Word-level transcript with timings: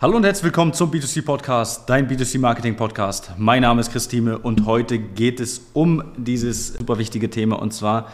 Hallo 0.00 0.16
und 0.16 0.22
herzlich 0.22 0.44
willkommen 0.44 0.72
zum 0.72 0.92
B2C 0.92 1.24
Podcast, 1.24 1.90
dein 1.90 2.08
B2C 2.08 2.38
Marketing 2.38 2.76
Podcast. 2.76 3.32
Mein 3.36 3.62
Name 3.62 3.80
ist 3.80 3.90
Christine 3.90 4.38
und 4.38 4.64
heute 4.64 5.00
geht 5.00 5.40
es 5.40 5.60
um 5.72 6.04
dieses 6.16 6.74
super 6.74 6.98
wichtige 6.98 7.30
Thema 7.30 7.60
und 7.60 7.74
zwar 7.74 8.12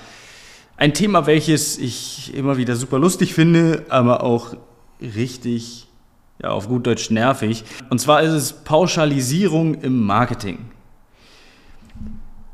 ein 0.79 0.95
Thema, 0.95 1.27
welches 1.27 1.77
ich 1.77 2.33
immer 2.35 2.57
wieder 2.57 2.75
super 2.75 2.99
lustig 2.99 3.35
finde, 3.35 3.85
aber 3.91 4.23
auch 4.23 4.57
richtig, 4.99 5.87
ja, 6.43 6.53
auf 6.53 6.69
gut 6.69 6.87
Deutsch 6.87 7.11
nervig. 7.11 7.65
Und 7.91 7.99
zwar 8.01 8.23
ist 8.23 8.33
es 8.33 8.55
Pauschalisierung 8.55 9.75
im 9.83 10.07
Marketing. 10.07 10.61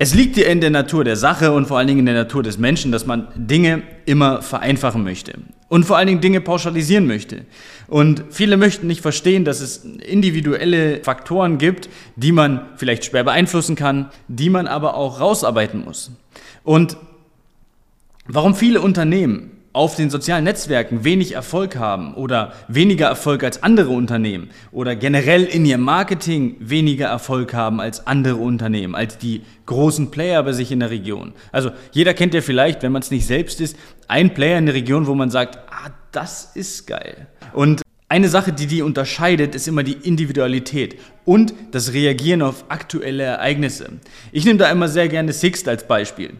Es 0.03 0.15
liegt 0.15 0.37
dir 0.37 0.47
in 0.47 0.63
der 0.63 0.71
Natur 0.71 1.05
der 1.05 1.17
Sache 1.17 1.53
und 1.53 1.67
vor 1.67 1.77
allen 1.77 1.87
Dingen 1.87 2.01
in 2.01 2.07
der 2.07 2.15
Natur 2.15 2.43
des 2.43 2.57
Menschen, 2.57 2.91
dass 2.91 3.05
man 3.05 3.29
Dinge 3.35 3.83
immer 4.07 4.41
vereinfachen 4.41 5.05
möchte 5.05 5.35
und 5.69 5.85
vor 5.85 5.99
allen 5.99 6.07
Dingen 6.07 6.23
Dinge 6.23 6.41
pauschalisieren 6.41 7.07
möchte. 7.07 7.45
Und 7.87 8.25
viele 8.31 8.57
möchten 8.57 8.87
nicht 8.87 9.03
verstehen, 9.03 9.45
dass 9.45 9.61
es 9.61 9.85
individuelle 9.85 11.05
Faktoren 11.05 11.59
gibt, 11.59 11.91
die 12.17 12.33
man 12.33 12.63
vielleicht 12.77 13.05
schwer 13.05 13.25
beeinflussen 13.25 13.77
kann, 13.77 14.09
die 14.27 14.49
man 14.49 14.67
aber 14.67 14.95
auch 14.95 15.21
rausarbeiten 15.21 15.85
muss. 15.85 16.11
Und 16.65 16.97
warum 18.27 18.55
viele 18.55 18.81
Unternehmen 18.81 19.51
auf 19.73 19.95
den 19.95 20.11
sozialen 20.11 20.45
Netzwerken 20.45 21.05
wenig 21.05 21.35
Erfolg 21.35 21.77
haben 21.77 22.15
oder 22.15 22.53
weniger 22.67 23.07
Erfolg 23.07 23.45
als 23.45 23.63
andere 23.63 23.91
Unternehmen 23.91 24.51
oder 24.73 24.97
generell 24.97 25.45
in 25.45 25.65
ihrem 25.65 25.83
Marketing 25.83 26.57
weniger 26.59 27.07
Erfolg 27.07 27.55
haben 27.55 27.81
als 27.81 28.07
andere 28.07 28.37
Unternehmen, 28.37 28.97
als 28.97 29.19
die 29.19 29.43
großen 29.67 30.11
Player 30.11 30.43
bei 30.43 30.53
sich 30.53 30.73
in 30.73 30.81
der 30.81 30.91
Region. 30.91 31.33
Also 31.53 31.71
jeder 31.93 32.15
kennt 32.15 32.35
ja 32.35 32.41
vielleicht, 32.41 32.83
wenn 32.83 32.91
man 32.91 33.03
es 33.03 33.13
nicht 33.13 33.27
selbst 33.27 33.61
ist, 33.61 33.77
einen 34.09 34.35
Player 34.35 34.59
in 34.59 34.67
der 34.67 34.75
Region, 34.75 35.07
wo 35.07 35.15
man 35.15 35.31
sagt, 35.31 35.59
ah, 35.71 35.91
das 36.11 36.51
ist 36.55 36.89
geil. 36.89 37.29
Und 37.53 37.83
eine 38.09 38.29
Sache, 38.29 38.53
die 38.53 38.67
die 38.67 38.83
unterscheidet, 38.83 39.55
ist 39.55 39.69
immer 39.69 39.85
die 39.85 39.93
Individualität 39.93 40.99
und 41.25 41.55
das 41.71 41.93
Reagieren 41.93 42.43
auf 42.43 42.65
aktuelle 42.69 43.23
Ereignisse. 43.23 44.01
Ich 44.33 44.45
nehme 44.45 44.59
da 44.59 44.69
immer 44.69 44.89
sehr 44.89 45.09
gerne 45.09 45.33
Sixt 45.33 45.69
als 45.69 45.87
Beispiel. 45.87 46.33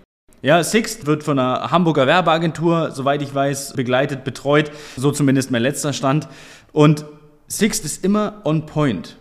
Ja, 0.43 0.63
Sixt 0.65 1.05
wird 1.05 1.23
von 1.23 1.39
einer 1.39 1.71
Hamburger 1.71 2.07
Werbeagentur, 2.07 2.93
soweit 2.93 3.21
ich 3.21 3.35
weiß, 3.35 3.75
begleitet, 3.75 4.25
betreut. 4.25 4.71
So 4.97 5.11
zumindest 5.11 5.51
mein 5.51 5.61
letzter 5.61 5.93
Stand. 5.93 6.29
Und 6.73 7.05
Sixt 7.47 7.85
ist 7.85 8.03
immer 8.05 8.41
on 8.45 8.65
point. 8.65 9.17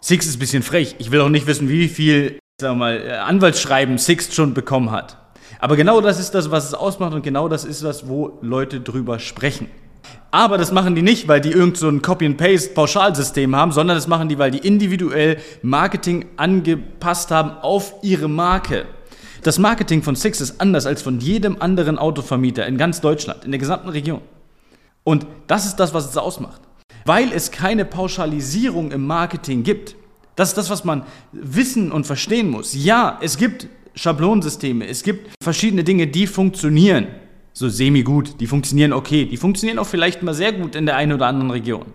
Sixt 0.00 0.28
ist 0.28 0.36
ein 0.36 0.38
bisschen 0.38 0.62
frech. 0.62 0.96
Ich 0.98 1.10
will 1.10 1.20
auch 1.20 1.28
nicht 1.28 1.46
wissen, 1.46 1.68
wie 1.68 1.88
viel 1.88 2.38
sag 2.58 2.76
mal, 2.76 2.96
äh, 2.96 3.10
Anwaltsschreiben 3.12 3.98
Sixt 3.98 4.34
schon 4.34 4.54
bekommen 4.54 4.90
hat. 4.90 5.18
Aber 5.58 5.76
genau 5.76 6.00
das 6.00 6.18
ist 6.18 6.30
das, 6.34 6.50
was 6.50 6.64
es 6.64 6.74
ausmacht 6.74 7.12
und 7.12 7.22
genau 7.22 7.48
das 7.48 7.64
ist 7.64 7.84
das, 7.84 8.08
wo 8.08 8.38
Leute 8.40 8.80
drüber 8.80 9.18
sprechen. 9.18 9.68
Aber 10.30 10.56
das 10.56 10.72
machen 10.72 10.94
die 10.94 11.02
nicht, 11.02 11.28
weil 11.28 11.42
die 11.42 11.50
irgend 11.50 11.76
so 11.76 11.88
ein 11.88 12.00
Copy-and-Paste-Pauschalsystem 12.00 13.54
haben, 13.54 13.72
sondern 13.72 13.96
das 13.96 14.08
machen 14.08 14.30
die, 14.30 14.38
weil 14.38 14.50
die 14.50 14.66
individuell 14.66 15.36
Marketing 15.60 16.24
angepasst 16.38 17.30
haben 17.30 17.50
auf 17.50 17.94
ihre 18.02 18.28
Marke. 18.28 18.86
Das 19.42 19.58
Marketing 19.58 20.04
von 20.04 20.14
Six 20.14 20.40
ist 20.40 20.60
anders 20.60 20.86
als 20.86 21.02
von 21.02 21.18
jedem 21.18 21.60
anderen 21.60 21.98
Autovermieter 21.98 22.64
in 22.64 22.78
ganz 22.78 23.00
Deutschland, 23.00 23.44
in 23.44 23.50
der 23.50 23.58
gesamten 23.58 23.88
Region. 23.88 24.20
Und 25.02 25.26
das 25.48 25.66
ist 25.66 25.76
das, 25.76 25.92
was 25.92 26.08
es 26.08 26.16
ausmacht. 26.16 26.60
Weil 27.04 27.32
es 27.32 27.50
keine 27.50 27.84
Pauschalisierung 27.84 28.92
im 28.92 29.04
Marketing 29.04 29.64
gibt. 29.64 29.96
Das 30.36 30.50
ist 30.50 30.58
das, 30.58 30.70
was 30.70 30.84
man 30.84 31.02
wissen 31.32 31.90
und 31.90 32.06
verstehen 32.06 32.50
muss. 32.50 32.72
Ja, 32.72 33.18
es 33.20 33.36
gibt 33.36 33.66
Schablonensysteme, 33.96 34.86
es 34.86 35.02
gibt 35.02 35.30
verschiedene 35.42 35.82
Dinge, 35.82 36.06
die 36.06 36.28
funktionieren. 36.28 37.08
So 37.52 37.68
semi-gut, 37.68 38.40
die 38.40 38.46
funktionieren 38.46 38.92
okay, 38.92 39.26
die 39.26 39.36
funktionieren 39.36 39.80
auch 39.80 39.86
vielleicht 39.88 40.22
mal 40.22 40.34
sehr 40.34 40.52
gut 40.52 40.76
in 40.76 40.86
der 40.86 40.96
einen 40.96 41.12
oder 41.12 41.26
anderen 41.26 41.50
Region. 41.50 41.86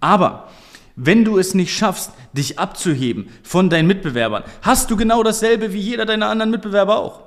Aber 0.00 0.48
wenn 0.96 1.24
du 1.24 1.38
es 1.38 1.54
nicht 1.54 1.76
schaffst, 1.76 2.10
dich 2.32 2.58
abzuheben 2.58 3.28
von 3.42 3.70
deinen 3.70 3.86
Mitbewerbern, 3.86 4.44
hast 4.62 4.90
du 4.90 4.96
genau 4.96 5.22
dasselbe 5.22 5.72
wie 5.72 5.78
jeder 5.78 6.06
deiner 6.06 6.28
anderen 6.28 6.50
Mitbewerber 6.50 6.98
auch. 6.98 7.20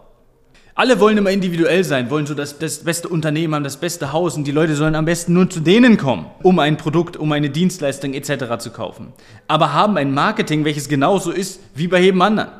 Alle 0.73 0.99
wollen 0.99 1.17
immer 1.17 1.31
individuell 1.31 1.83
sein, 1.83 2.09
wollen 2.09 2.25
so 2.25 2.33
das, 2.33 2.57
das 2.57 2.85
beste 2.85 3.09
Unternehmen 3.09 3.53
haben, 3.53 3.63
das 3.63 3.77
beste 3.77 4.13
Haus 4.13 4.35
und 4.35 4.45
die 4.45 4.51
Leute 4.51 4.75
sollen 4.75 4.95
am 4.95 5.05
besten 5.05 5.33
nur 5.33 5.49
zu 5.49 5.59
denen 5.59 5.97
kommen, 5.97 6.27
um 6.41 6.57
ein 6.57 6.77
Produkt, 6.77 7.17
um 7.17 7.31
eine 7.31 7.49
Dienstleistung 7.49 8.13
etc. 8.13 8.57
zu 8.59 8.71
kaufen. 8.71 9.13
Aber 9.47 9.73
haben 9.73 9.97
ein 9.97 10.13
Marketing, 10.13 10.63
welches 10.65 10.87
genauso 10.87 11.31
ist 11.31 11.59
wie 11.75 11.87
bei 11.87 11.99
jedem 11.99 12.21
anderen. 12.21 12.51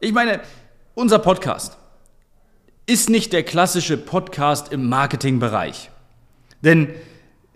Ich 0.00 0.12
meine, 0.12 0.40
unser 0.94 1.18
Podcast 1.18 1.76
ist 2.86 3.10
nicht 3.10 3.32
der 3.32 3.42
klassische 3.42 3.98
Podcast 3.98 4.72
im 4.72 4.88
Marketingbereich. 4.88 5.90
Denn 6.62 6.88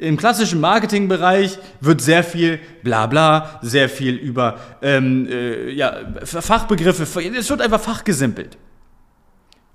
im 0.00 0.16
klassischen 0.16 0.60
Marketingbereich 0.60 1.58
wird 1.80 2.00
sehr 2.00 2.24
viel 2.24 2.58
Blabla, 2.82 3.60
sehr 3.60 3.90
viel 3.90 4.16
über 4.16 4.58
ähm, 4.80 5.28
äh, 5.30 5.70
ja, 5.70 5.94
Fachbegriffe, 6.24 7.02
es 7.02 7.50
wird 7.50 7.60
einfach 7.60 7.80
fachgesimpelt. 7.80 8.56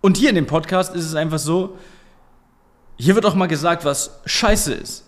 Und 0.02 0.18
hier 0.18 0.30
in 0.30 0.36
dem 0.36 0.48
Podcast 0.48 0.96
ist 0.96 1.06
es 1.06 1.14
einfach 1.14 1.38
so, 1.38 1.78
hier 2.98 3.14
wird 3.14 3.26
auch 3.26 3.36
mal 3.36 3.46
gesagt, 3.46 3.86
was 3.86 4.20
scheiße 4.26 4.74
ist. 4.74 5.06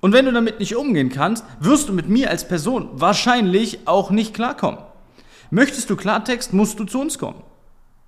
Und 0.00 0.12
wenn 0.12 0.26
du 0.26 0.32
damit 0.32 0.60
nicht 0.60 0.76
umgehen 0.76 1.08
kannst, 1.08 1.44
wirst 1.58 1.88
du 1.88 1.92
mit 1.92 2.08
mir 2.08 2.30
als 2.30 2.46
Person 2.46 2.90
wahrscheinlich 2.92 3.80
auch 3.86 4.10
nicht 4.10 4.32
klarkommen. 4.32 4.78
Möchtest 5.50 5.90
du 5.90 5.96
Klartext, 5.96 6.52
musst 6.52 6.78
du 6.78 6.84
zu 6.84 7.00
uns 7.00 7.18
kommen. 7.18 7.42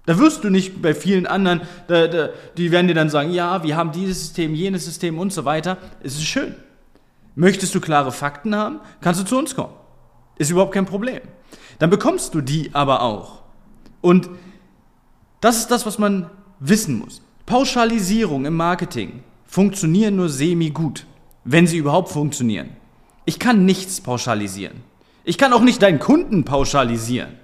Da 0.08 0.18
wirst 0.18 0.42
du 0.42 0.48
nicht 0.48 0.80
bei 0.80 0.94
vielen 0.94 1.26
anderen, 1.26 1.60
da, 1.86 2.06
da, 2.06 2.30
die 2.56 2.72
werden 2.72 2.88
dir 2.88 2.94
dann 2.94 3.10
sagen, 3.10 3.30
ja, 3.30 3.62
wir 3.62 3.76
haben 3.76 3.92
dieses 3.92 4.20
System, 4.20 4.54
jenes 4.54 4.86
System 4.86 5.18
und 5.18 5.34
so 5.34 5.44
weiter. 5.44 5.76
Es 6.02 6.14
ist 6.14 6.24
schön. 6.24 6.54
Möchtest 7.34 7.74
du 7.74 7.80
klare 7.82 8.10
Fakten 8.10 8.54
haben, 8.54 8.80
kannst 9.02 9.20
du 9.20 9.26
zu 9.26 9.36
uns 9.36 9.54
kommen. 9.54 9.74
Ist 10.38 10.50
überhaupt 10.50 10.72
kein 10.72 10.86
Problem. 10.86 11.20
Dann 11.78 11.90
bekommst 11.90 12.34
du 12.34 12.40
die 12.40 12.70
aber 12.72 13.02
auch. 13.02 13.42
Und 14.00 14.30
das 15.42 15.58
ist 15.58 15.70
das, 15.70 15.84
was 15.84 15.98
man 15.98 16.30
wissen 16.58 16.98
muss. 16.98 17.20
Pauschalisierung 17.44 18.46
im 18.46 18.54
Marketing 18.54 19.22
funktionieren 19.44 20.16
nur 20.16 20.30
semi-gut, 20.30 21.04
wenn 21.44 21.66
sie 21.66 21.76
überhaupt 21.76 22.08
funktionieren. 22.08 22.70
Ich 23.26 23.38
kann 23.38 23.66
nichts 23.66 24.00
pauschalisieren. 24.00 24.80
Ich 25.24 25.36
kann 25.36 25.52
auch 25.52 25.60
nicht 25.60 25.82
deinen 25.82 25.98
Kunden 25.98 26.44
pauschalisieren. 26.44 27.34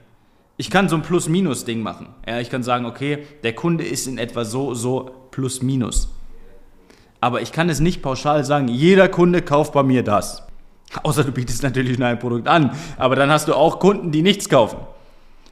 Ich 0.56 0.70
kann 0.70 0.88
so 0.88 0.96
ein 0.96 1.02
Plus-Minus-Ding 1.02 1.82
machen. 1.82 2.08
Ja, 2.26 2.38
ich 2.38 2.48
kann 2.48 2.62
sagen, 2.62 2.86
okay, 2.86 3.26
der 3.42 3.54
Kunde 3.54 3.84
ist 3.84 4.06
in 4.06 4.18
etwa 4.18 4.44
so, 4.44 4.74
so 4.74 5.10
Plus-Minus. 5.30 6.08
Aber 7.20 7.42
ich 7.42 7.52
kann 7.52 7.68
es 7.68 7.80
nicht 7.80 8.02
pauschal 8.02 8.44
sagen, 8.44 8.68
jeder 8.68 9.08
Kunde 9.08 9.42
kauft 9.42 9.72
bei 9.72 9.82
mir 9.82 10.04
das. 10.04 10.42
Außer 11.02 11.24
du 11.24 11.32
bietest 11.32 11.62
natürlich 11.62 11.98
nur 11.98 12.06
ein 12.06 12.18
Produkt 12.18 12.46
an. 12.46 12.72
Aber 12.96 13.16
dann 13.16 13.30
hast 13.30 13.48
du 13.48 13.54
auch 13.54 13.80
Kunden, 13.80 14.12
die 14.12 14.22
nichts 14.22 14.48
kaufen. 14.48 14.78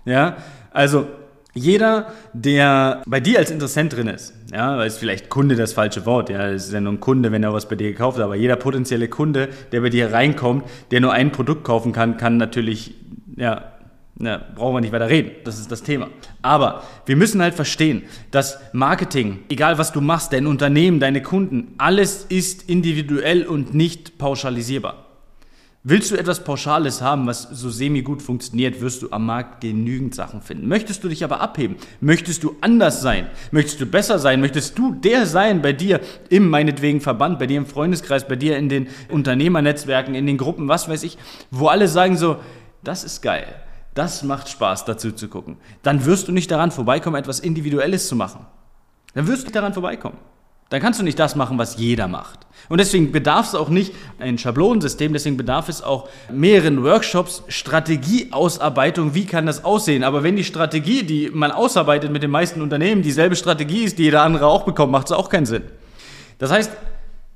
Ja, 0.05 0.37
also 0.73 1.07
jeder, 1.55 2.13
der 2.33 3.03
bei 3.07 3.21
dir 3.21 3.39
als 3.39 3.51
Interessent 3.51 3.95
drin 3.95 4.07
ist, 4.07 4.35
ja, 4.53 4.79
weil 4.79 4.87
es 4.87 4.99
vielleicht 4.99 5.29
Kunde 5.29 5.55
das 5.55 5.73
falsche 5.73 6.07
Wort, 6.07 6.31
ja, 6.31 6.49
es 6.49 6.67
ist 6.67 6.73
ja 6.73 6.81
nur 6.81 6.95
ein 6.95 7.01
Kunde, 7.01 7.31
wenn 7.31 7.43
er 7.43 7.53
was 7.53 7.69
bei 7.69 7.77
dir 7.77 7.91
gekauft 7.91 8.19
hat, 8.19 8.25
aber 8.25 8.37
jeder 8.37 8.57
potenzielle 8.57 9.09
Kunde, 9.09 9.49
der 9.71 9.83
bei 9.83 9.91
dir 9.91 10.13
reinkommt, 10.13 10.65
der 10.91 11.01
nur 11.01 11.13
ein 11.13 11.31
Produkt 11.31 11.65
kaufen 11.65 11.93
kann, 11.93 12.17
kann 12.17 12.39
natürlich, 12.39 12.95
ja, 13.37 13.72
na, 14.23 14.41
brauchen 14.55 14.77
wir 14.77 14.81
nicht 14.81 14.93
weiter 14.93 15.09
reden, 15.09 15.33
das 15.43 15.59
ist 15.59 15.73
das 15.73 15.83
Thema. 15.83 16.09
Aber 16.43 16.85
wir 17.07 17.17
müssen 17.17 17.43
halt 17.43 17.55
verstehen, 17.55 18.05
dass 18.31 18.57
Marketing, 18.73 19.41
egal 19.49 19.79
was 19.79 19.91
du 19.91 20.01
machst, 20.01 20.33
dein 20.33 20.47
Unternehmen, 20.47 21.01
deine 21.01 21.23
Kunden, 21.23 21.75
alles 21.77 22.25
ist 22.29 22.69
individuell 22.69 23.45
und 23.45 23.75
nicht 23.75 24.19
pauschalisierbar. 24.19 25.07
Willst 25.83 26.13
du 26.13 26.17
etwas 26.17 26.45
Pauschales 26.45 27.03
haben, 27.03 27.27
was 27.27 27.43
so 27.43 27.69
semi-gut 27.69 28.23
funktioniert, 28.23 28.81
wirst 28.81 29.03
du 29.03 29.11
am 29.11 29.27
Markt 29.27 29.61
genügend 29.61 30.15
Sachen 30.15 30.41
finden. 30.41 30.69
Möchtest 30.69 31.03
du 31.03 31.09
dich 31.09 31.25
aber 31.25 31.41
abheben? 31.41 31.75
Möchtest 32.01 32.45
du 32.45 32.55
anders 32.61 33.03
sein? 33.03 33.27
Möchtest 33.51 33.81
du 33.81 33.87
besser 33.87 34.21
sein? 34.21 34.41
Möchtest 34.41 34.79
du 34.79 34.95
der 34.95 35.27
sein 35.27 35.63
bei 35.63 35.73
dir 35.73 36.01
im 36.29 36.49
meinetwegen 36.49 37.01
Verband, 37.01 37.41
bei 37.41 37.49
dir 37.49 37.59
im 37.59 37.67
Freundeskreis, 37.67 38.29
bei 38.29 38.37
dir 38.37 38.57
in 38.57 38.69
den 38.69 38.87
Unternehmernetzwerken, 39.09 40.15
in 40.15 40.29
den 40.29 40.39
Gruppen, 40.39 40.69
was 40.69 40.89
weiß 40.89 41.03
ich, 41.03 41.19
wo 41.51 41.67
alle 41.67 41.89
sagen 41.89 42.17
so, 42.17 42.37
das 42.85 43.03
ist 43.03 43.21
geil 43.21 43.53
das 43.95 44.23
macht 44.23 44.49
Spaß, 44.49 44.85
dazu 44.85 45.13
zu 45.13 45.29
gucken. 45.29 45.57
Dann 45.83 46.05
wirst 46.05 46.29
du 46.29 46.33
nicht 46.33 46.51
daran 46.51 46.71
vorbeikommen, 46.71 47.17
etwas 47.17 47.41
Individuelles 47.41 48.09
zu 48.09 48.17
machen. 48.17 48.47
Dann 49.15 49.27
wirst 49.27 49.43
du 49.43 49.47
nicht 49.47 49.57
daran 49.57 49.75
vorbeikommen. 49.75 50.19
Dann 50.71 50.81
kannst 50.81 50.99
du 50.99 51.05
nicht 51.05 51.19
das 51.19 51.37
machen, 51.37 51.59
was 51.59 51.77
jeder 51.77 52.09
macht. 52.09 52.47
Und 52.71 52.79
deswegen 52.79 53.13
bedarf 53.13 53.49
es 53.49 53.55
auch 53.55 53.69
nicht 53.69 53.93
ein 54.19 54.39
Schablonensystem, 54.39 55.13
deswegen 55.13 55.37
bedarf 55.37 55.69
es 55.69 55.83
auch 55.83 56.09
mehreren 56.31 56.83
Workshops, 56.83 57.43
Strategieausarbeitung, 57.49 59.15
wie 59.15 59.27
kann 59.27 59.45
das 59.45 59.67
aussehen. 59.67 60.03
Aber 60.03 60.23
wenn 60.23 60.37
die 60.37 60.45
Strategie, 60.45 61.03
die 61.03 61.29
man 61.31 61.51
ausarbeitet 61.51 62.11
mit 62.11 62.23
den 62.23 62.31
meisten 62.31 62.63
Unternehmen, 62.63 63.03
dieselbe 63.03 63.37
Strategie 63.37 63.85
ist, 63.85 63.99
die 63.99 64.05
jeder 64.05 64.23
andere 64.23 64.47
auch 64.47 64.63
bekommt, 64.63 64.93
macht 64.93 65.09
es 65.09 65.13
auch 65.13 65.29
keinen 65.29 65.45
Sinn. 65.45 65.65
Das 66.39 66.51
heißt, 66.51 66.73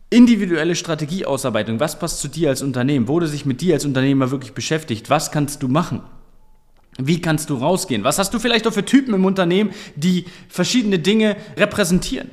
individuelle 0.08 0.74
Strategieausarbeitung, 0.74 1.78
was 1.78 1.98
passt 1.98 2.20
zu 2.20 2.28
dir 2.28 2.48
als 2.48 2.62
Unternehmen, 2.62 3.06
wurde 3.06 3.26
sich 3.26 3.44
mit 3.44 3.60
dir 3.60 3.74
als 3.74 3.84
Unternehmer 3.84 4.30
wirklich 4.30 4.54
beschäftigt, 4.54 5.10
was 5.10 5.30
kannst 5.30 5.62
du 5.62 5.68
machen? 5.68 6.00
Wie 6.98 7.20
kannst 7.20 7.50
du 7.50 7.56
rausgehen? 7.56 8.04
Was 8.04 8.18
hast 8.18 8.32
du 8.32 8.38
vielleicht 8.38 8.66
auch 8.66 8.72
für 8.72 8.84
Typen 8.84 9.14
im 9.14 9.24
Unternehmen, 9.24 9.70
die 9.96 10.24
verschiedene 10.48 10.98
Dinge 10.98 11.36
repräsentieren, 11.56 12.30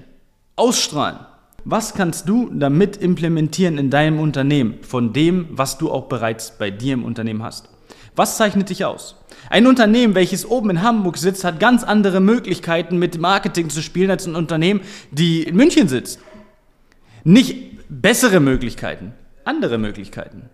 ausstrahlen? 0.56 1.19
Was 1.65 1.94
kannst 1.94 2.27
du 2.27 2.50
damit 2.54 2.98
implementieren 2.98 3.77
in 3.77 3.89
deinem 3.89 4.19
Unternehmen 4.19 4.80
von 4.81 5.13
dem, 5.13 5.48
was 5.51 5.77
du 5.77 5.92
auch 5.92 6.07
bereits 6.07 6.57
bei 6.57 6.71
dir 6.71 6.94
im 6.94 7.06
Unternehmen 7.06 7.44
hast? 7.44 7.69
Was 8.15 8.38
zeichnet 8.38 8.69
dich 8.69 8.86
aus? 8.86 9.15
Ein 9.50 9.68
Unternehmen, 9.68 10.13
welches 10.15 10.45
oben 10.45 10.69
in 10.69 10.81
Hamburg 10.81 11.18
sitzt, 11.18 11.44
hat 11.44 11.59
ganz 11.59 11.83
andere 11.83 12.19
Möglichkeiten 12.19 12.98
mit 12.98 13.19
Marketing 13.19 13.69
zu 13.69 13.81
spielen 13.81 14.12
als 14.12 14.27
ein 14.27 14.36
Unternehmen, 14.36 14.81
die 15.12 15.44
in 15.44 15.56
München 15.56 15.88
sitzt. 15.88 16.19
Nicht 17.24 17.77
bessere 17.89 18.39
Möglichkeiten, 18.39 19.13
andere 19.45 19.77
Möglichkeiten. 19.77 20.50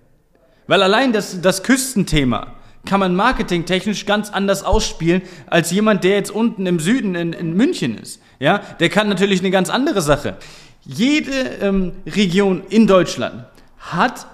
Weil 0.68 0.84
allein 0.84 1.12
das, 1.12 1.42
das 1.42 1.64
Küstenthema 1.64 2.56
kann 2.86 3.00
man 3.00 3.16
marketingtechnisch 3.16 4.06
ganz 4.06 4.30
anders 4.30 4.64
ausspielen 4.64 5.22
als 5.48 5.72
jemand, 5.72 6.04
der 6.04 6.16
jetzt 6.16 6.32
unten 6.32 6.66
im 6.66 6.80
Süden 6.80 7.16
in, 7.16 7.34
in 7.34 7.54
München 7.54 7.98
ist. 7.98 8.22
Ja, 8.40 8.60
der 8.80 8.90
kann 8.90 9.10
natürlich 9.10 9.42
eine 9.42 9.52
ganz 9.52 9.70
andere 9.70 10.02
Sache. 10.02 10.38
Jede 10.82 11.32
ähm, 11.62 11.92
Region 12.06 12.64
in 12.70 12.88
Deutschland 12.88 13.46
hat 13.78 14.26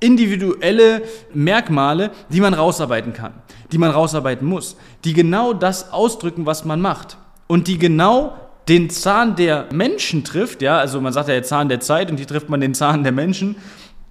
individuelle 0.00 1.02
Merkmale, 1.34 2.10
die 2.30 2.40
man 2.40 2.54
rausarbeiten 2.54 3.12
kann, 3.12 3.34
die 3.70 3.78
man 3.78 3.90
rausarbeiten 3.90 4.46
muss, 4.46 4.76
die 5.04 5.12
genau 5.12 5.52
das 5.52 5.92
ausdrücken, 5.92 6.46
was 6.46 6.64
man 6.64 6.80
macht 6.80 7.18
und 7.46 7.68
die 7.68 7.78
genau 7.78 8.34
den 8.68 8.88
Zahn 8.88 9.36
der 9.36 9.66
Menschen 9.72 10.24
trifft, 10.24 10.62
ja, 10.62 10.78
also 10.78 11.00
man 11.00 11.12
sagt 11.12 11.28
ja 11.28 11.34
der 11.34 11.42
Zahn 11.42 11.68
der 11.68 11.80
Zeit 11.80 12.10
und 12.10 12.16
hier 12.16 12.26
trifft 12.26 12.48
man 12.48 12.60
den 12.60 12.72
Zahn 12.72 13.02
der 13.02 13.12
Menschen 13.12 13.56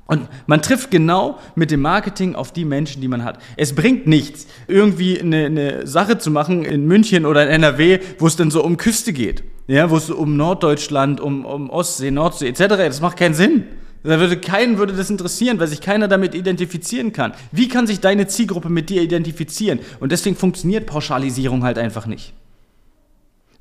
und 0.09 0.27
man 0.47 0.63
trifft 0.63 0.89
genau 0.89 1.37
mit 1.53 1.69
dem 1.69 1.81
Marketing 1.81 2.33
auf 2.33 2.51
die 2.51 2.65
Menschen, 2.65 2.99
die 2.99 3.07
man 3.07 3.23
hat. 3.23 3.37
Es 3.57 3.75
bringt 3.75 4.07
nichts, 4.07 4.47
irgendwie 4.67 5.19
eine, 5.19 5.45
eine, 5.45 5.87
Sache 5.87 6.17
zu 6.17 6.31
machen 6.31 6.65
in 6.65 6.87
München 6.87 7.27
oder 7.27 7.43
in 7.43 7.49
NRW, 7.49 7.99
wo 8.17 8.25
es 8.25 8.35
dann 8.35 8.49
so 8.49 8.63
um 8.63 8.77
Küste 8.77 9.13
geht. 9.13 9.43
Ja, 9.67 9.91
wo 9.91 9.97
es 9.97 10.09
um 10.09 10.35
Norddeutschland, 10.35 11.21
um, 11.21 11.45
um 11.45 11.69
Ostsee, 11.69 12.09
Nordsee 12.09 12.47
etc. 12.47 12.69
Das 12.69 13.01
macht 13.01 13.17
keinen 13.17 13.35
Sinn. 13.35 13.65
Da 14.01 14.19
würde 14.19 14.37
keinen 14.37 14.79
würde 14.79 14.93
das 14.93 15.11
interessieren, 15.11 15.59
weil 15.59 15.67
sich 15.67 15.79
keiner 15.79 16.07
damit 16.07 16.33
identifizieren 16.33 17.13
kann. 17.13 17.33
Wie 17.51 17.67
kann 17.67 17.85
sich 17.85 17.99
deine 17.99 18.25
Zielgruppe 18.25 18.69
mit 18.69 18.89
dir 18.89 19.03
identifizieren? 19.03 19.77
Und 19.99 20.11
deswegen 20.11 20.35
funktioniert 20.35 20.87
Pauschalisierung 20.87 21.63
halt 21.63 21.77
einfach 21.77 22.07
nicht. 22.07 22.33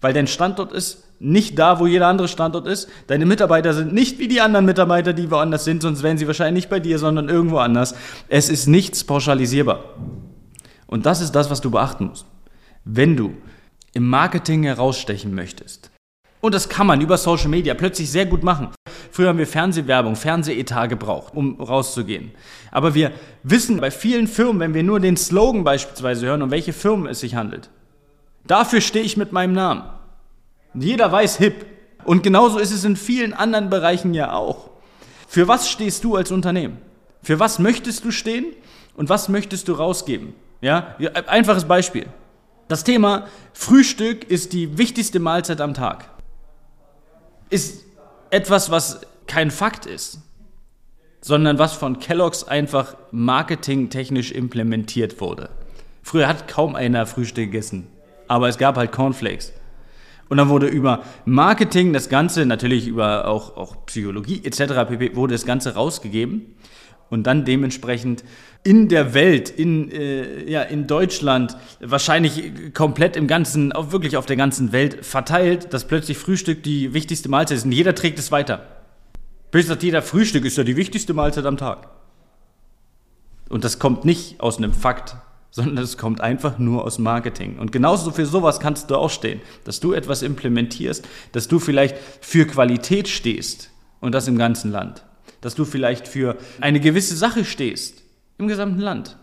Weil 0.00 0.12
dein 0.12 0.26
Standort 0.26 0.72
ist 0.72 1.04
nicht 1.20 1.58
da, 1.58 1.80
wo 1.80 1.86
jeder 1.86 2.06
andere 2.06 2.28
Standort 2.28 2.66
ist. 2.66 2.88
Deine 3.08 3.26
Mitarbeiter 3.26 3.74
sind 3.74 3.92
nicht 3.92 4.18
wie 4.18 4.28
die 4.28 4.40
anderen 4.40 4.66
Mitarbeiter, 4.66 5.12
die 5.12 5.30
woanders 5.30 5.64
sind, 5.64 5.82
sonst 5.82 6.02
wären 6.02 6.18
sie 6.18 6.26
wahrscheinlich 6.26 6.64
nicht 6.64 6.70
bei 6.70 6.80
dir, 6.80 6.98
sondern 6.98 7.28
irgendwo 7.28 7.58
anders. 7.58 7.94
Es 8.28 8.48
ist 8.48 8.66
nichts 8.66 9.04
pauschalisierbar. 9.04 9.84
Und 10.86 11.06
das 11.06 11.20
ist 11.20 11.32
das, 11.32 11.50
was 11.50 11.60
du 11.60 11.70
beachten 11.70 12.06
musst. 12.06 12.26
Wenn 12.84 13.16
du 13.16 13.34
im 13.92 14.08
Marketing 14.08 14.62
herausstechen 14.62 15.34
möchtest, 15.34 15.90
und 16.40 16.54
das 16.54 16.68
kann 16.68 16.86
man 16.86 17.00
über 17.00 17.18
Social 17.18 17.48
Media 17.48 17.74
plötzlich 17.74 18.10
sehr 18.10 18.26
gut 18.26 18.44
machen. 18.44 18.68
Früher 19.10 19.28
haben 19.28 19.38
wir 19.38 19.46
Fernsehwerbung, 19.46 20.14
Fernsehetat 20.14 20.86
gebraucht, 20.86 21.34
um 21.34 21.60
rauszugehen. 21.60 22.30
Aber 22.70 22.94
wir 22.94 23.10
wissen 23.42 23.80
bei 23.80 23.90
vielen 23.90 24.28
Firmen, 24.28 24.60
wenn 24.60 24.74
wir 24.74 24.84
nur 24.84 25.00
den 25.00 25.16
Slogan 25.16 25.64
beispielsweise 25.64 26.26
hören, 26.26 26.42
um 26.42 26.52
welche 26.52 26.72
Firmen 26.72 27.08
es 27.08 27.20
sich 27.20 27.34
handelt. 27.34 27.70
Dafür 28.48 28.80
stehe 28.80 29.04
ich 29.04 29.16
mit 29.16 29.30
meinem 29.30 29.52
Namen. 29.52 29.84
Jeder 30.74 31.12
weiß 31.12 31.36
hip. 31.36 31.66
Und 32.04 32.22
genauso 32.22 32.58
ist 32.58 32.72
es 32.72 32.84
in 32.84 32.96
vielen 32.96 33.34
anderen 33.34 33.68
Bereichen 33.68 34.14
ja 34.14 34.32
auch. 34.32 34.70
Für 35.28 35.46
was 35.46 35.68
stehst 35.70 36.02
du 36.04 36.16
als 36.16 36.32
Unternehmen? 36.32 36.78
Für 37.22 37.38
was 37.38 37.58
möchtest 37.58 38.04
du 38.04 38.10
stehen 38.10 38.46
und 38.96 39.10
was 39.10 39.28
möchtest 39.28 39.68
du 39.68 39.74
rausgeben? 39.74 40.34
Ja, 40.62 40.96
einfaches 41.26 41.66
Beispiel. 41.66 42.06
Das 42.66 42.84
Thema 42.84 43.26
Frühstück 43.52 44.24
ist 44.24 44.54
die 44.54 44.78
wichtigste 44.78 45.20
Mahlzeit 45.20 45.60
am 45.60 45.74
Tag. 45.74 46.08
Ist 47.50 47.84
etwas, 48.30 48.70
was 48.70 49.02
kein 49.26 49.50
Fakt 49.50 49.84
ist, 49.84 50.20
sondern 51.20 51.58
was 51.58 51.74
von 51.74 51.98
Kellogg's 51.98 52.44
einfach 52.44 52.96
marketingtechnisch 53.10 54.32
implementiert 54.32 55.20
wurde. 55.20 55.50
Früher 56.02 56.28
hat 56.28 56.48
kaum 56.48 56.74
einer 56.74 57.06
Frühstück 57.06 57.46
gegessen, 57.46 57.88
aber 58.28 58.48
es 58.48 58.58
gab 58.58 58.76
halt 58.76 58.92
Cornflakes. 58.92 59.52
Und 60.28 60.36
dann 60.36 60.48
wurde 60.48 60.66
über 60.66 61.02
Marketing 61.24 61.92
das 61.92 62.08
Ganze, 62.08 62.44
natürlich 62.44 62.86
über 62.86 63.26
auch, 63.26 63.56
auch 63.56 63.86
Psychologie 63.86 64.42
etc. 64.44 64.88
pp. 64.88 65.16
wurde 65.16 65.34
das 65.34 65.46
Ganze 65.46 65.74
rausgegeben 65.74 66.54
und 67.08 67.26
dann 67.26 67.44
dementsprechend 67.44 68.24
in 68.62 68.88
der 68.88 69.14
Welt, 69.14 69.48
in, 69.48 69.90
äh, 69.90 70.50
ja, 70.50 70.62
in 70.62 70.86
Deutschland, 70.86 71.56
wahrscheinlich 71.80 72.74
komplett 72.74 73.16
im 73.16 73.26
ganzen, 73.26 73.72
auch 73.72 73.92
wirklich 73.92 74.16
auf 74.16 74.26
der 74.26 74.36
ganzen 74.36 74.72
Welt 74.72 75.06
verteilt, 75.06 75.72
dass 75.72 75.86
plötzlich 75.86 76.18
Frühstück 76.18 76.62
die 76.62 76.92
wichtigste 76.92 77.28
Mahlzeit 77.30 77.58
ist 77.58 77.64
und 77.64 77.72
jeder 77.72 77.94
trägt 77.94 78.18
es 78.18 78.30
weiter. 78.30 78.66
Bis 79.50 79.68
sagt 79.68 79.82
jeder, 79.82 80.02
Frühstück 80.02 80.44
ist 80.44 80.58
ja 80.58 80.64
die 80.64 80.76
wichtigste 80.76 81.14
Mahlzeit 81.14 81.46
am 81.46 81.56
Tag. 81.56 81.88
Und 83.48 83.64
das 83.64 83.78
kommt 83.78 84.04
nicht 84.04 84.40
aus 84.40 84.58
einem 84.58 84.74
Fakt, 84.74 85.16
sondern 85.50 85.84
es 85.84 85.96
kommt 85.96 86.20
einfach 86.20 86.58
nur 86.58 86.84
aus 86.84 86.98
Marketing. 86.98 87.58
Und 87.58 87.72
genauso 87.72 88.10
für 88.10 88.26
sowas 88.26 88.60
kannst 88.60 88.90
du 88.90 88.96
auch 88.96 89.10
stehen, 89.10 89.40
dass 89.64 89.80
du 89.80 89.92
etwas 89.92 90.22
implementierst, 90.22 91.06
dass 91.32 91.48
du 91.48 91.58
vielleicht 91.58 91.96
für 92.20 92.46
Qualität 92.46 93.08
stehst 93.08 93.70
und 94.00 94.14
das 94.14 94.28
im 94.28 94.38
ganzen 94.38 94.70
Land. 94.70 95.04
Dass 95.40 95.54
du 95.54 95.64
vielleicht 95.64 96.08
für 96.08 96.36
eine 96.60 96.80
gewisse 96.80 97.16
Sache 97.16 97.44
stehst 97.44 98.02
im 98.38 98.48
gesamten 98.48 98.80
Land. 98.80 99.16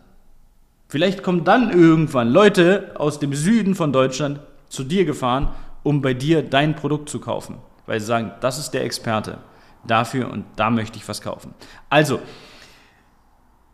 Vielleicht 0.88 1.24
kommen 1.24 1.44
dann 1.44 1.72
irgendwann 1.72 2.30
Leute 2.30 2.94
aus 2.96 3.20
dem 3.20 3.34
Süden 3.34 3.76
von 3.76 3.92
Deutschland 3.92 4.40
zu 4.70 4.84
dir 4.84 5.06
gefahren, 5.06 5.50
um 5.84 6.02
bei 6.02 6.14
dir 6.14 6.42
dein 6.42 6.76
Produkt 6.76 7.10
zu 7.10 7.20
kaufen, 7.20 7.58
weil 7.86 8.00
sie 8.00 8.06
sagen, 8.06 8.32
das 8.42 8.60
ist 8.60 8.72
der 8.72 8.84
Experte 8.84 9.40
dafür 9.86 10.32
und 10.32 10.46
da 10.56 10.70
möchte 10.70 10.98
ich 10.98 11.08
was 11.08 11.22
kaufen. 11.22 11.54
Also, 11.90 12.20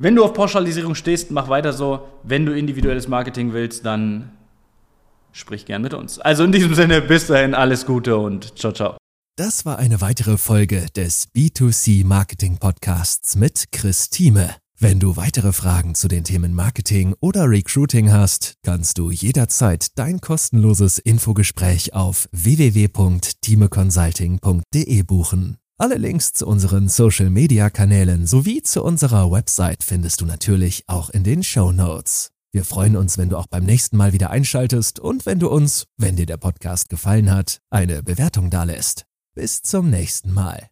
wenn 0.01 0.15
du 0.15 0.23
auf 0.23 0.33
Pauschalisierung 0.33 0.95
stehst, 0.95 1.29
mach 1.31 1.47
weiter 1.47 1.71
so. 1.73 2.07
Wenn 2.23 2.45
du 2.45 2.57
individuelles 2.57 3.07
Marketing 3.07 3.53
willst, 3.53 3.85
dann 3.85 4.31
sprich 5.31 5.65
gern 5.65 5.83
mit 5.83 5.93
uns. 5.93 6.19
Also 6.19 6.43
in 6.43 6.51
diesem 6.51 6.73
Sinne, 6.73 7.01
bis 7.01 7.27
dahin, 7.27 7.53
alles 7.53 7.85
Gute 7.85 8.17
und 8.17 8.57
ciao, 8.57 8.73
ciao. 8.73 8.97
Das 9.37 9.65
war 9.65 9.79
eine 9.79 10.01
weitere 10.01 10.35
Folge 10.37 10.87
des 10.95 11.29
B2C 11.35 12.03
Marketing 12.05 12.57
Podcasts 12.57 13.35
mit 13.35 13.65
Chris 13.71 14.09
Thieme. 14.09 14.55
Wenn 14.77 14.99
du 14.99 15.15
weitere 15.15 15.53
Fragen 15.53 15.93
zu 15.93 16.07
den 16.07 16.23
Themen 16.23 16.55
Marketing 16.55 17.13
oder 17.19 17.47
Recruiting 17.47 18.11
hast, 18.11 18.55
kannst 18.63 18.97
du 18.97 19.11
jederzeit 19.11 19.99
dein 19.99 20.21
kostenloses 20.21 20.97
Infogespräch 20.97 21.93
auf 21.93 22.27
www.timeconsulting.de 22.31 25.03
buchen. 25.03 25.60
Alle 25.81 25.95
Links 25.95 26.33
zu 26.33 26.45
unseren 26.45 26.89
Social-Media-Kanälen 26.89 28.27
sowie 28.27 28.61
zu 28.61 28.83
unserer 28.83 29.31
Website 29.31 29.83
findest 29.83 30.21
du 30.21 30.27
natürlich 30.27 30.83
auch 30.85 31.09
in 31.09 31.23
den 31.23 31.41
Show 31.41 31.71
Notes. 31.71 32.29
Wir 32.51 32.65
freuen 32.65 32.95
uns, 32.95 33.17
wenn 33.17 33.29
du 33.29 33.37
auch 33.37 33.47
beim 33.47 33.63
nächsten 33.63 33.97
Mal 33.97 34.13
wieder 34.13 34.29
einschaltest 34.29 34.99
und 34.99 35.25
wenn 35.25 35.39
du 35.39 35.49
uns, 35.49 35.87
wenn 35.97 36.15
dir 36.15 36.27
der 36.27 36.37
Podcast 36.37 36.89
gefallen 36.89 37.31
hat, 37.31 37.61
eine 37.71 38.03
Bewertung 38.03 38.51
dalässt. 38.51 39.07
Bis 39.33 39.63
zum 39.63 39.89
nächsten 39.89 40.31
Mal. 40.31 40.70